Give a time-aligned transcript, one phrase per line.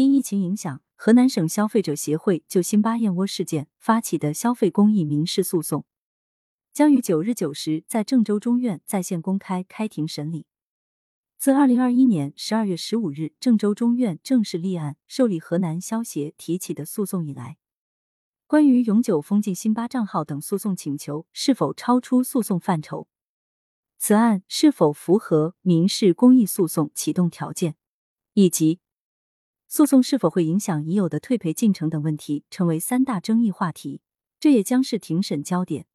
[0.00, 5.84] 因疫情影响，河南省消费者协会就辛巴燕窝事件发起的消费公益民事诉讼，
[6.72, 10.46] 将于九日九时在郑州中院在线公开开庭审理。
[11.36, 17.58] 自二零二一年十二月十五日郑州中院正式立案受理河南消协提起的诉讼以来，
[18.46, 23.06] 关于永久封禁辛巴账号等诉讼请求是否超出诉讼范畴？
[23.98, 27.76] 此案是否符合民事公益诉讼启动条件，
[28.32, 28.80] 以及
[29.72, 34.00] 诉讼是否会影响已有的退赔进程等问题，成为三大争议话题。
[34.40, 35.86] 这也将是庭审焦点。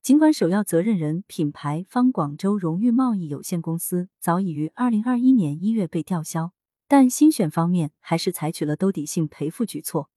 [0.00, 6.52] 尽管首要责任人品牌方广州荣誉贸易有限公司早已于二零二一年一月被吊销，
[6.86, 10.08] 但新选方面还是采取了兜底性赔付举措。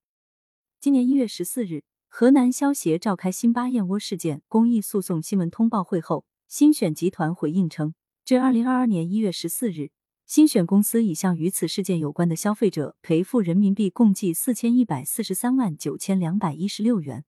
[0.80, 6.26] 今年一月十四日，河南消协召开辛巴燕窝事件公益诉讼新闻通报会后。
[6.48, 9.90] 新选集团回应称，至二零二二年一月十四日，
[10.28, 17.24] 新选公司已向与此事件有关的消费者赔付人民币共计四千一百四十三万九千两百一十六元。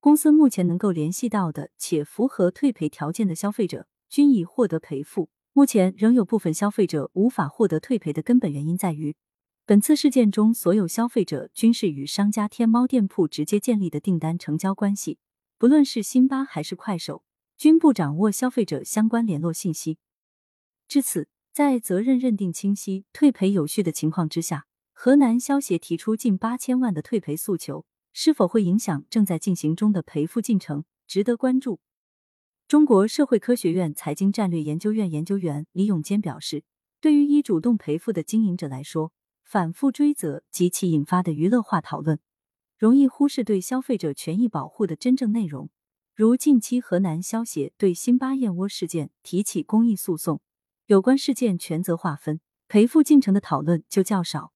[0.00, 5.30] 公司目前能够联系到的且符合退赔条件的消费者，均已获得赔付。
[5.52, 9.14] 目前仍有部分消费者无法获得退赔的根本原因在于，
[9.64, 15.18] 本次事件中所有消费者均是与商家天猫店铺直接建立的订单成交关系，
[15.56, 17.22] 不论是辛巴还是快手。
[17.56, 19.98] 均不掌握消费者相关联络信息。
[20.88, 31.80] 至此，在责任认定清晰、退赔有序的情况之下，河南消协提出近八千万的退赔诉求，是否会影响正在进行中的赔付进程，值得关注。
[32.68, 36.62] 中国社会科学院财经战略研究院研究员李永坚表示，
[37.00, 42.20] 对于一主动赔付的经营者来说，反复追责及其引发的娱乐化讨论，
[42.78, 45.68] 容易忽视对消费者权益保护的真正内容。
[46.14, 50.40] 如近期河南消协对辛巴燕窝事件提起公益诉讼，
[50.90, 54.50] 有关事件权责划分、赔付进程的讨论就较少。